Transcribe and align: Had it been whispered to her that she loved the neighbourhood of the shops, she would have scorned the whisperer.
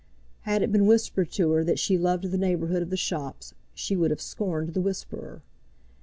Had 0.41 0.63
it 0.63 0.71
been 0.71 0.87
whispered 0.87 1.29
to 1.33 1.51
her 1.51 1.63
that 1.63 1.77
she 1.77 1.95
loved 1.95 2.23
the 2.31 2.37
neighbourhood 2.39 2.81
of 2.81 2.89
the 2.89 2.97
shops, 2.97 3.53
she 3.75 3.95
would 3.95 4.09
have 4.09 4.19
scorned 4.19 4.73
the 4.73 4.81
whisperer. 4.81 5.43